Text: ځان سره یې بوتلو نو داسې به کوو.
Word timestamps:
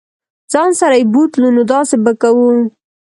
ځان 0.51 0.69
سره 0.79 0.95
یې 0.99 1.09
بوتلو 1.13 1.49
نو 1.55 1.63
داسې 1.73 1.95
به 2.03 2.11
کوو. 2.21 2.47